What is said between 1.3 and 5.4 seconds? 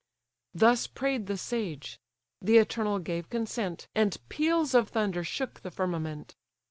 sage: the eternal gave consent, And peals of thunder